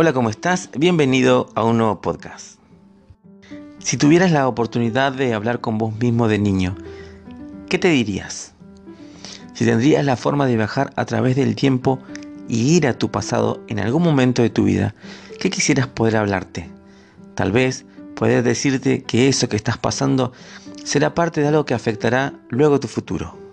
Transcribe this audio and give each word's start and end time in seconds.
Hola, 0.00 0.12
¿cómo 0.12 0.30
estás? 0.30 0.70
Bienvenido 0.78 1.48
a 1.56 1.64
un 1.64 1.78
nuevo 1.78 2.00
podcast. 2.00 2.60
Si 3.80 3.96
tuvieras 3.96 4.30
la 4.30 4.46
oportunidad 4.46 5.10
de 5.10 5.34
hablar 5.34 5.60
con 5.60 5.76
vos 5.76 5.92
mismo 5.98 6.28
de 6.28 6.38
niño, 6.38 6.76
¿qué 7.68 7.78
te 7.78 7.88
dirías? 7.88 8.54
Si 9.54 9.64
tendrías 9.64 10.04
la 10.04 10.14
forma 10.14 10.46
de 10.46 10.54
viajar 10.54 10.92
a 10.94 11.04
través 11.04 11.34
del 11.34 11.56
tiempo 11.56 11.98
y 12.46 12.76
ir 12.76 12.86
a 12.86 12.96
tu 12.96 13.10
pasado 13.10 13.60
en 13.66 13.80
algún 13.80 14.04
momento 14.04 14.40
de 14.40 14.50
tu 14.50 14.62
vida, 14.62 14.94
¿qué 15.40 15.50
quisieras 15.50 15.88
poder 15.88 16.14
hablarte? 16.14 16.70
Tal 17.34 17.50
vez 17.50 17.84
poder 18.14 18.44
decirte 18.44 19.02
que 19.02 19.26
eso 19.26 19.48
que 19.48 19.56
estás 19.56 19.78
pasando 19.78 20.30
será 20.84 21.12
parte 21.12 21.40
de 21.40 21.48
algo 21.48 21.64
que 21.64 21.74
afectará 21.74 22.34
luego 22.50 22.78
tu 22.78 22.86
futuro 22.86 23.47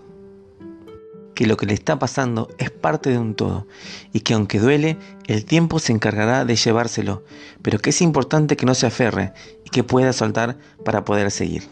que 1.35 1.45
lo 1.45 1.57
que 1.57 1.67
le 1.67 1.73
está 1.73 1.99
pasando 1.99 2.49
es 2.57 2.71
parte 2.71 3.11
de 3.11 3.19
un 3.19 3.35
todo 3.35 3.67
y 4.13 4.21
que 4.21 4.33
aunque 4.33 4.59
duele, 4.59 4.97
el 5.27 5.45
tiempo 5.45 5.77
se 5.79 5.91
encargará 5.91 6.45
de 6.45 6.55
llevárselo, 6.55 7.23
pero 7.61 7.77
que 7.77 7.91
es 7.91 8.01
importante 8.01 8.57
que 8.57 8.65
no 8.65 8.73
se 8.73 8.87
aferre 8.87 9.33
y 9.63 9.69
que 9.69 9.83
pueda 9.83 10.13
soltar 10.13 10.57
para 10.83 11.05
poder 11.05 11.29
seguir. 11.29 11.67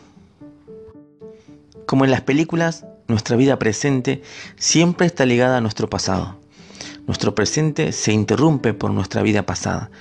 Como 1.88 2.06
en 2.06 2.12
las 2.12 2.22
películas, 2.22 2.86
nuestra 3.08 3.36
vida 3.36 3.58
presente 3.58 4.22
siempre 4.58 5.08
está 5.08 5.26
ligada 5.26 5.58
a 5.58 5.62
nuestro 5.62 5.90
pasado. 5.90 6.38
Nuestro 7.08 7.36
presente 7.36 7.92
se 7.92 8.14
interrumpe 8.14 8.74
por 8.74 8.92
nuestra 8.92 9.22
vida 9.22 9.46
pasada, 9.46 9.92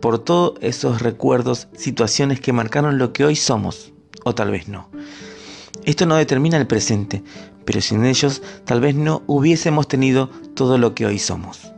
por 0.00 0.18
todos 0.18 0.58
esos 0.60 1.02
recuerdos, 1.02 1.68
situaciones 1.76 2.40
que 2.40 2.52
marcaron 2.52 2.98
lo 2.98 3.12
que 3.12 3.24
hoy 3.24 3.36
somos, 3.36 3.92
o 4.24 4.34
tal 4.34 4.50
vez 4.50 4.68
no. 4.68 4.88
Esto 5.84 6.06
no 6.06 6.16
determina 6.16 6.56
el 6.56 6.66
presente, 6.66 7.22
pero 7.66 7.82
sin 7.82 8.06
ellos 8.06 8.42
tal 8.64 8.80
vez 8.80 8.94
no 8.94 9.22
hubiésemos 9.26 9.88
tenido 9.88 10.28
todo 10.54 10.78
lo 10.78 10.94
que 10.94 11.04
hoy 11.04 11.18
somos. 11.18 11.72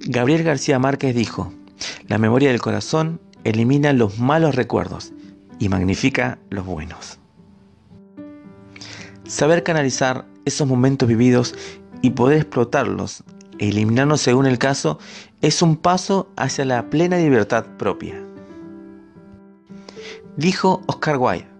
Gabriel 0.00 0.42
García 0.42 0.78
Márquez 0.78 1.14
dijo, 1.14 1.52
la 2.08 2.18
memoria 2.18 2.50
del 2.50 2.60
corazón 2.60 3.20
elimina 3.44 3.92
los 3.92 4.18
malos 4.18 4.54
recuerdos 4.54 5.12
y 5.58 5.68
magnifica 5.68 6.38
los 6.50 6.64
buenos. 6.64 7.18
Saber 9.24 9.62
canalizar 9.62 10.26
esos 10.44 10.66
momentos 10.66 11.08
vividos 11.08 11.54
y 12.02 12.10
poder 12.10 12.38
explotarlos 12.38 13.24
e 13.58 13.68
eliminarlos 13.68 14.20
según 14.20 14.46
el 14.46 14.58
caso 14.58 14.98
es 15.42 15.62
un 15.62 15.76
paso 15.76 16.30
hacia 16.36 16.64
la 16.64 16.88
plena 16.88 17.18
libertad 17.18 17.66
propia. 17.76 18.22
Dijo 20.36 20.82
Oscar 20.86 21.16
Wilde, 21.18 21.55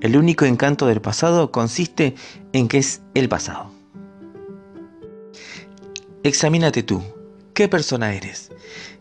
el 0.00 0.16
único 0.16 0.44
encanto 0.44 0.86
del 0.86 1.00
pasado 1.00 1.50
consiste 1.50 2.14
en 2.52 2.68
que 2.68 2.78
es 2.78 3.02
el 3.14 3.28
pasado. 3.28 3.70
Examínate 6.22 6.82
tú. 6.82 7.02
¿Qué 7.54 7.68
persona 7.68 8.14
eres? 8.14 8.50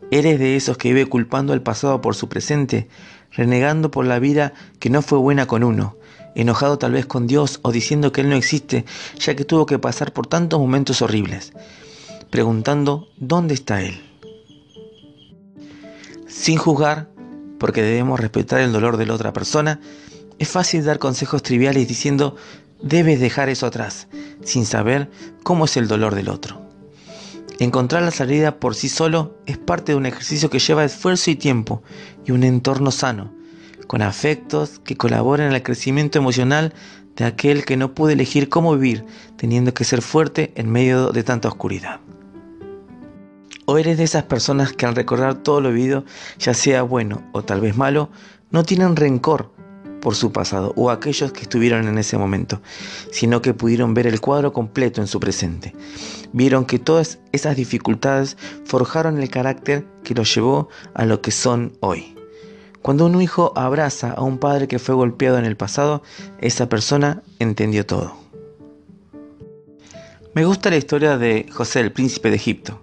¿Eres 0.09 0.39
de 0.39 0.55
esos 0.55 0.77
que 0.77 0.89
vive 0.89 1.05
culpando 1.05 1.53
al 1.53 1.61
pasado 1.61 2.01
por 2.01 2.15
su 2.15 2.29
presente, 2.29 2.87
renegando 3.31 3.91
por 3.91 4.05
la 4.05 4.19
vida 4.19 4.53
que 4.79 4.89
no 4.89 5.01
fue 5.01 5.19
buena 5.19 5.45
con 5.45 5.63
uno, 5.63 5.97
enojado 6.35 6.77
tal 6.77 6.93
vez 6.93 7.05
con 7.05 7.27
Dios 7.27 7.59
o 7.61 7.71
diciendo 7.71 8.11
que 8.11 8.21
Él 8.21 8.29
no 8.29 8.35
existe, 8.35 8.85
ya 9.19 9.35
que 9.35 9.45
tuvo 9.45 9.65
que 9.65 9.79
pasar 9.79 10.13
por 10.13 10.27
tantos 10.27 10.59
momentos 10.59 11.01
horribles, 11.01 11.53
preguntando 12.29 13.09
dónde 13.17 13.53
está 13.53 13.81
Él? 13.81 14.01
Sin 16.27 16.57
juzgar, 16.57 17.09
porque 17.59 17.81
debemos 17.81 18.19
respetar 18.19 18.61
el 18.61 18.71
dolor 18.71 18.97
de 18.97 19.05
la 19.05 19.15
otra 19.15 19.33
persona, 19.33 19.79
es 20.39 20.49
fácil 20.49 20.83
dar 20.83 20.99
consejos 20.99 21.43
triviales 21.43 21.87
diciendo 21.87 22.35
debes 22.81 23.19
dejar 23.19 23.49
eso 23.49 23.65
atrás, 23.65 24.07
sin 24.43 24.65
saber 24.65 25.09
cómo 25.43 25.65
es 25.65 25.77
el 25.77 25.87
dolor 25.87 26.15
del 26.15 26.29
otro. 26.29 26.61
Encontrar 27.59 28.03
la 28.03 28.11
salida 28.11 28.59
por 28.59 28.75
sí 28.75 28.87
solo 28.87 29.35
es 29.47 29.57
parte 29.57 29.91
de 29.91 29.97
un 29.97 30.05
ejercicio 30.05 30.49
que 30.49 30.59
lleva 30.59 30.85
esfuerzo 30.85 31.31
y 31.31 31.35
tiempo 31.35 31.81
y 32.23 32.31
un 32.31 32.43
entorno 32.43 32.91
sano, 32.91 33.33
con 33.87 34.03
afectos 34.03 34.79
que 34.83 34.95
colaboren 34.95 35.51
al 35.51 35.63
crecimiento 35.63 36.19
emocional 36.19 36.73
de 37.15 37.25
aquel 37.25 37.65
que 37.65 37.77
no 37.77 37.95
puede 37.95 38.13
elegir 38.13 38.47
cómo 38.49 38.75
vivir, 38.75 39.05
teniendo 39.37 39.73
que 39.73 39.85
ser 39.85 40.03
fuerte 40.03 40.51
en 40.55 40.69
medio 40.69 41.09
de 41.09 41.23
tanta 41.23 41.47
oscuridad. 41.47 41.99
O 43.65 43.79
eres 43.79 43.97
de 43.97 44.03
esas 44.03 44.23
personas 44.23 44.71
que 44.71 44.85
al 44.85 44.95
recordar 44.95 45.41
todo 45.41 45.59
lo 45.59 45.71
vivido, 45.71 46.05
ya 46.37 46.53
sea 46.53 46.83
bueno 46.83 47.23
o 47.31 47.43
tal 47.43 47.59
vez 47.59 47.75
malo, 47.75 48.11
no 48.51 48.63
tienen 48.63 48.95
rencor 48.95 49.56
por 50.01 50.15
su 50.15 50.31
pasado 50.31 50.73
o 50.75 50.89
aquellos 50.89 51.31
que 51.31 51.41
estuvieron 51.41 51.87
en 51.87 51.97
ese 51.97 52.17
momento, 52.17 52.61
sino 53.11 53.41
que 53.41 53.53
pudieron 53.53 53.93
ver 53.93 54.07
el 54.07 54.21
cuadro 54.21 54.53
completo 54.53 55.01
en 55.01 55.07
su 55.07 55.19
presente. 55.19 55.73
Vieron 56.33 56.65
que 56.65 56.79
todas 56.79 57.19
esas 57.31 57.55
dificultades 57.55 58.37
forjaron 58.65 59.21
el 59.21 59.29
carácter 59.29 59.85
que 60.03 60.13
los 60.13 60.33
llevó 60.33 60.69
a 60.93 61.05
lo 61.05 61.21
que 61.21 61.31
son 61.31 61.73
hoy. 61.79 62.15
Cuando 62.81 63.05
un 63.05 63.21
hijo 63.21 63.51
abraza 63.55 64.11
a 64.11 64.21
un 64.21 64.37
padre 64.37 64.67
que 64.67 64.79
fue 64.79 64.95
golpeado 64.95 65.37
en 65.37 65.45
el 65.45 65.57
pasado, 65.57 66.03
esa 66.39 66.69
persona 66.69 67.21
entendió 67.39 67.85
todo. 67.85 68.15
Me 70.33 70.45
gusta 70.45 70.69
la 70.69 70.77
historia 70.77 71.17
de 71.17 71.47
José, 71.51 71.79
el 71.79 71.91
príncipe 71.91 72.29
de 72.29 72.35
Egipto, 72.35 72.79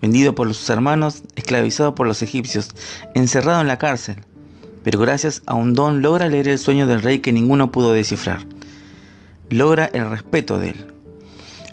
vendido 0.00 0.34
por 0.34 0.46
sus 0.54 0.70
hermanos, 0.70 1.22
esclavizado 1.34 1.94
por 1.94 2.06
los 2.06 2.22
egipcios, 2.22 2.70
encerrado 3.14 3.60
en 3.60 3.66
la 3.66 3.78
cárcel, 3.78 4.24
pero 4.82 4.98
gracias 4.98 5.42
a 5.46 5.54
un 5.54 5.74
don 5.74 6.02
logra 6.02 6.28
leer 6.28 6.48
el 6.48 6.58
sueño 6.58 6.86
del 6.86 7.02
rey 7.02 7.20
que 7.20 7.32
ninguno 7.32 7.70
pudo 7.70 7.92
descifrar. 7.92 8.46
Logra 9.50 9.86
el 9.86 10.08
respeto 10.08 10.58
de 10.58 10.70
él. 10.70 10.86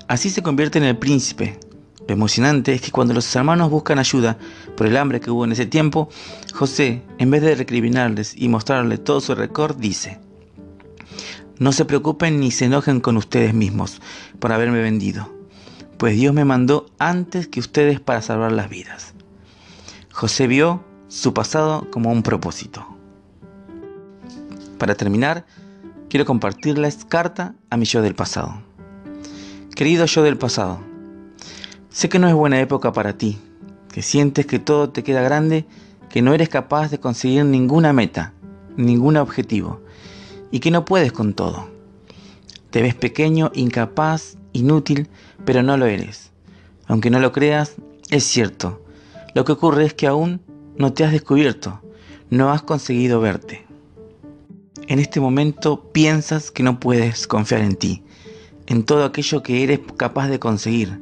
Así 0.08 0.30
se 0.30 0.42
convierte 0.44 0.78
en 0.78 0.86
el 0.86 0.98
príncipe. 0.98 1.60
Lo 2.08 2.14
emocionante 2.14 2.74
es 2.74 2.82
que 2.82 2.92
cuando 2.92 3.14
los 3.14 3.36
hermanos 3.36 3.70
buscan 3.70 4.00
ayuda 4.00 4.38
por 4.76 4.88
el 4.88 4.98
hambre 4.98 5.20
que 5.20 5.30
hubo 5.30 5.46
en 5.46 5.52
ese 5.52 5.66
tiempo, 5.66 6.10
José, 6.54 7.04
en 7.20 7.30
vez 7.30 7.44
de 7.44 7.56
recriminarles 7.56 8.34
y 8.36 8.48
mostrarles 8.48 9.04
todo 9.04 9.22
su 9.22 9.36
récord, 9.36 9.78
dice, 9.78 10.20
no 11.60 11.72
se 11.72 11.86
preocupen 11.86 12.40
ni 12.40 12.52
se 12.52 12.66
enojen 12.66 13.02
con 13.02 13.18
ustedes 13.18 13.54
mismos 13.54 14.02
por 14.40 14.52
haberme 14.52 14.82
vendido, 14.82 15.32
pues 15.98 16.16
Dios 16.16 16.34
me 16.34 16.46
mandó 16.46 16.88
antes 16.98 17.48
que 17.48 17.60
ustedes 17.60 18.00
para 18.00 18.22
salvar 18.22 18.54
las 18.54 18.70
vidas. 18.70 19.14
José 20.12 20.48
vio 20.48 20.84
su 21.10 21.34
pasado 21.34 21.88
como 21.92 22.12
un 22.12 22.24
propósito. 22.24 22.99
Para 24.80 24.96
terminar, 24.96 25.46
quiero 26.10 26.26
compartirles 26.26 27.04
carta 27.04 27.54
a 27.70 27.76
mi 27.76 27.84
yo 27.84 28.02
del 28.02 28.16
pasado. 28.16 28.64
Querido 29.76 30.06
yo 30.06 30.24
del 30.24 30.38
pasado, 30.38 30.80
sé 31.90 32.08
que 32.08 32.18
no 32.18 32.30
es 32.30 32.34
buena 32.34 32.62
época 32.62 32.94
para 32.94 33.18
ti, 33.18 33.38
que 33.92 34.02
sientes 34.02 34.46
que 34.46 34.58
todo 34.58 34.90
te 34.90 35.04
queda 35.04 35.22
grande, 35.22 35.66
que 36.10 36.22
no 36.22 36.34
eres 36.34 36.48
capaz 36.48 36.90
de 36.92 37.00
conseguir 37.00 37.44
ninguna 37.44 37.92
meta, 37.92 38.34
ningún 38.78 39.18
objetivo, 39.18 39.82
y 40.50 40.62
que 40.62 40.72
no 40.72 40.86
puedes 40.86 41.12
con 41.12 41.34
todo. 41.34 41.68
Te 42.70 42.82
ves 42.82 42.96
pequeño, 42.96 43.52
incapaz, 43.54 44.38
inútil, 44.54 45.10
pero 45.44 45.62
no 45.62 45.76
lo 45.76 45.88
eres. 45.88 46.32
Aunque 46.88 47.10
no 47.10 47.20
lo 47.20 47.34
creas, 47.34 47.76
es 48.12 48.24
cierto. 48.24 48.82
Lo 49.36 49.44
que 49.44 49.52
ocurre 49.52 49.86
es 49.86 49.94
que 49.94 50.08
aún 50.08 50.42
no 50.78 50.94
te 50.94 51.04
has 51.04 51.12
descubierto, 51.12 51.82
no 52.30 52.50
has 52.52 52.62
conseguido 52.62 53.20
verte. 53.20 53.69
En 54.90 54.98
este 54.98 55.20
momento 55.20 55.92
piensas 55.92 56.50
que 56.50 56.64
no 56.64 56.80
puedes 56.80 57.28
confiar 57.28 57.62
en 57.62 57.76
ti, 57.76 58.02
en 58.66 58.82
todo 58.82 59.06
aquello 59.06 59.44
que 59.44 59.64
eres 59.64 59.82
capaz 59.98 60.30
de 60.30 60.40
conseguir. 60.40 61.00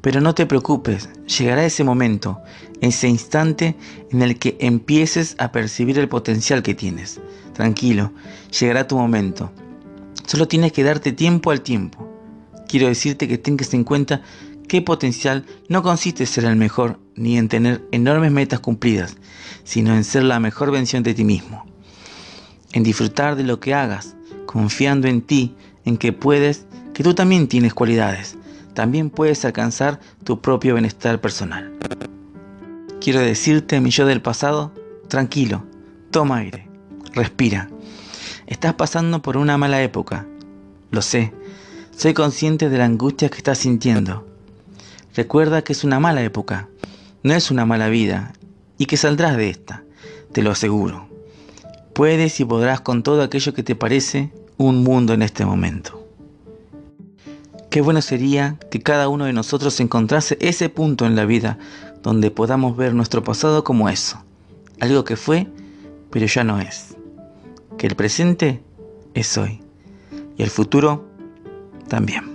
Pero 0.00 0.20
no 0.20 0.32
te 0.36 0.46
preocupes, 0.46 1.08
llegará 1.26 1.64
ese 1.64 1.82
momento, 1.82 2.38
ese 2.80 3.08
instante 3.08 3.74
en 4.12 4.22
el 4.22 4.38
que 4.38 4.56
empieces 4.60 5.34
a 5.40 5.50
percibir 5.50 5.98
el 5.98 6.08
potencial 6.08 6.62
que 6.62 6.76
tienes. 6.76 7.20
Tranquilo, 7.52 8.12
llegará 8.56 8.86
tu 8.86 8.96
momento. 8.96 9.50
Solo 10.28 10.46
tienes 10.46 10.70
que 10.70 10.84
darte 10.84 11.10
tiempo 11.10 11.50
al 11.50 11.62
tiempo. 11.62 12.08
Quiero 12.68 12.86
decirte 12.86 13.26
que 13.26 13.38
tengas 13.38 13.74
en 13.74 13.82
cuenta 13.82 14.22
qué 14.68 14.82
potencial 14.82 15.46
no 15.68 15.82
consiste 15.82 16.22
en 16.22 16.28
ser 16.28 16.44
el 16.44 16.54
mejor 16.54 17.00
ni 17.16 17.38
en 17.38 17.48
tener 17.48 17.84
enormes 17.90 18.30
metas 18.30 18.60
cumplidas, 18.60 19.16
sino 19.64 19.96
en 19.96 20.04
ser 20.04 20.22
la 20.22 20.38
mejor 20.38 20.70
versión 20.70 21.02
de 21.02 21.14
ti 21.14 21.24
mismo 21.24 21.69
en 22.72 22.82
disfrutar 22.82 23.36
de 23.36 23.44
lo 23.44 23.60
que 23.60 23.74
hagas, 23.74 24.16
confiando 24.46 25.08
en 25.08 25.22
ti, 25.22 25.54
en 25.84 25.96
que 25.96 26.12
puedes, 26.12 26.66
que 26.94 27.02
tú 27.02 27.14
también 27.14 27.48
tienes 27.48 27.74
cualidades, 27.74 28.36
también 28.74 29.10
puedes 29.10 29.44
alcanzar 29.44 30.00
tu 30.24 30.40
propio 30.40 30.74
bienestar 30.74 31.20
personal. 31.20 31.72
Quiero 33.00 33.20
decirte, 33.20 33.80
mi 33.80 33.90
yo 33.90 34.06
del 34.06 34.22
pasado, 34.22 34.72
tranquilo, 35.08 35.64
toma 36.10 36.38
aire, 36.38 36.68
respira. 37.12 37.68
Estás 38.46 38.74
pasando 38.74 39.22
por 39.22 39.36
una 39.36 39.56
mala 39.56 39.82
época, 39.82 40.26
lo 40.90 41.02
sé, 41.02 41.32
soy 41.96 42.14
consciente 42.14 42.68
de 42.68 42.78
la 42.78 42.86
angustia 42.86 43.28
que 43.28 43.38
estás 43.38 43.58
sintiendo. 43.58 44.26
Recuerda 45.14 45.62
que 45.62 45.72
es 45.72 45.84
una 45.84 46.00
mala 46.00 46.22
época, 46.22 46.68
no 47.22 47.34
es 47.34 47.50
una 47.50 47.66
mala 47.66 47.88
vida, 47.88 48.32
y 48.78 48.86
que 48.86 48.96
saldrás 48.96 49.36
de 49.36 49.50
esta, 49.50 49.84
te 50.32 50.42
lo 50.42 50.50
aseguro. 50.50 51.09
Puedes 51.92 52.40
y 52.40 52.44
podrás 52.44 52.80
con 52.80 53.02
todo 53.02 53.22
aquello 53.22 53.52
que 53.54 53.62
te 53.62 53.74
parece 53.74 54.32
un 54.56 54.82
mundo 54.82 55.12
en 55.12 55.22
este 55.22 55.44
momento. 55.44 56.06
Qué 57.70 57.80
bueno 57.80 58.02
sería 58.02 58.58
que 58.70 58.80
cada 58.80 59.08
uno 59.08 59.26
de 59.26 59.32
nosotros 59.32 59.78
encontrase 59.80 60.36
ese 60.40 60.68
punto 60.68 61.06
en 61.06 61.14
la 61.14 61.24
vida 61.24 61.58
donde 62.02 62.30
podamos 62.30 62.76
ver 62.76 62.94
nuestro 62.94 63.22
pasado 63.22 63.62
como 63.64 63.88
eso, 63.88 64.22
algo 64.80 65.04
que 65.04 65.16
fue, 65.16 65.46
pero 66.10 66.26
ya 66.26 66.44
no 66.44 66.60
es. 66.60 66.96
Que 67.78 67.86
el 67.86 67.94
presente 67.94 68.62
es 69.14 69.38
hoy 69.38 69.60
y 70.36 70.42
el 70.42 70.50
futuro 70.50 71.06
también. 71.88 72.29